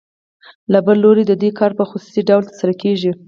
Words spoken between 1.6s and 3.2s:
په خصوصي ډول ترسره کېږي